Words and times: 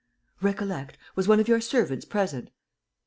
"Recollect. 0.41 0.97
Was 1.15 1.27
one 1.27 1.39
of 1.39 1.47
your 1.47 1.61
servants 1.61 2.05
present?" 2.05 2.49